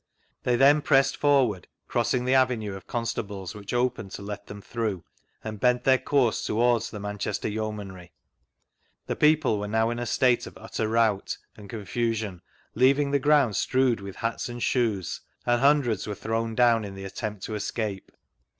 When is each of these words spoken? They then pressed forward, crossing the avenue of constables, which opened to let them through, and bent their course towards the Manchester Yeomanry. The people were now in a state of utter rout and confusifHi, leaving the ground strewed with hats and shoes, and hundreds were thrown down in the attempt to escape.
They 0.41 0.55
then 0.55 0.81
pressed 0.81 1.15
forward, 1.15 1.67
crossing 1.87 2.25
the 2.25 2.33
avenue 2.33 2.73
of 2.73 2.87
constables, 2.87 3.53
which 3.53 3.71
opened 3.71 4.09
to 4.13 4.23
let 4.23 4.47
them 4.47 4.59
through, 4.59 5.03
and 5.43 5.59
bent 5.59 5.83
their 5.83 5.99
course 5.99 6.43
towards 6.43 6.89
the 6.89 6.99
Manchester 6.99 7.47
Yeomanry. 7.47 8.11
The 9.05 9.15
people 9.15 9.59
were 9.59 9.67
now 9.67 9.91
in 9.91 9.99
a 9.99 10.07
state 10.07 10.47
of 10.47 10.57
utter 10.57 10.87
rout 10.87 11.37
and 11.55 11.69
confusifHi, 11.69 12.41
leaving 12.73 13.11
the 13.11 13.19
ground 13.19 13.55
strewed 13.55 14.01
with 14.01 14.15
hats 14.15 14.49
and 14.49 14.63
shoes, 14.63 15.21
and 15.45 15.61
hundreds 15.61 16.07
were 16.07 16.15
thrown 16.15 16.55
down 16.55 16.83
in 16.83 16.95
the 16.95 17.05
attempt 17.05 17.43
to 17.43 17.53
escape. 17.53 18.11